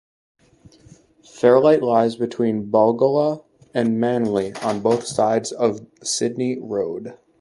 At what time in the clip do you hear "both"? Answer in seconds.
4.81-5.03